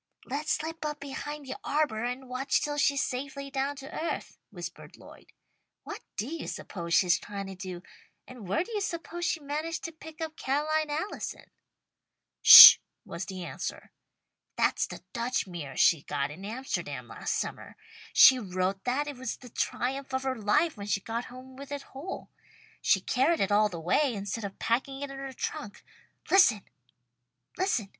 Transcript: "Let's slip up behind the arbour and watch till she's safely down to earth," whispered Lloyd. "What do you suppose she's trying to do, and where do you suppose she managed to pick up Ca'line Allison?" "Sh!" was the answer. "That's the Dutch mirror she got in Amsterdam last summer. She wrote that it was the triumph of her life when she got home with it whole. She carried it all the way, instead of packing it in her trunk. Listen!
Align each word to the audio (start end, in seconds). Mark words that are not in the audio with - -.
"Let's 0.25 0.53
slip 0.53 0.83
up 0.83 0.99
behind 0.99 1.45
the 1.45 1.57
arbour 1.63 2.03
and 2.03 2.27
watch 2.27 2.59
till 2.63 2.77
she's 2.79 3.03
safely 3.03 3.51
down 3.51 3.75
to 3.75 3.93
earth," 4.03 4.39
whispered 4.49 4.97
Lloyd. 4.97 5.31
"What 5.83 6.01
do 6.17 6.25
you 6.27 6.47
suppose 6.47 6.95
she's 6.95 7.19
trying 7.19 7.45
to 7.45 7.53
do, 7.55 7.83
and 8.27 8.47
where 8.47 8.63
do 8.63 8.71
you 8.71 8.81
suppose 8.81 9.25
she 9.25 9.41
managed 9.41 9.83
to 9.83 9.91
pick 9.91 10.19
up 10.19 10.35
Ca'line 10.37 10.89
Allison?" 10.89 11.51
"Sh!" 12.41 12.77
was 13.05 13.25
the 13.25 13.43
answer. 13.45 13.91
"That's 14.55 14.87
the 14.87 15.03
Dutch 15.13 15.45
mirror 15.45 15.77
she 15.77 16.01
got 16.01 16.31
in 16.31 16.45
Amsterdam 16.45 17.07
last 17.09 17.35
summer. 17.35 17.75
She 18.11 18.39
wrote 18.39 18.83
that 18.85 19.05
it 19.07 19.17
was 19.17 19.37
the 19.37 19.49
triumph 19.49 20.15
of 20.15 20.23
her 20.23 20.33
life 20.35 20.75
when 20.77 20.87
she 20.87 20.99
got 20.99 21.25
home 21.25 21.55
with 21.57 21.71
it 21.71 21.83
whole. 21.93 22.31
She 22.81 23.01
carried 23.01 23.39
it 23.39 23.51
all 23.51 23.69
the 23.69 23.79
way, 23.79 24.15
instead 24.15 24.45
of 24.45 24.57
packing 24.57 25.03
it 25.03 25.11
in 25.11 25.17
her 25.19 25.31
trunk. 25.31 25.83
Listen! 26.31 26.63